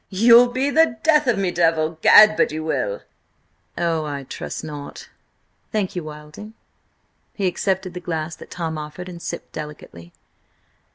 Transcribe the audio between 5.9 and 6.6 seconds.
you, Wilding."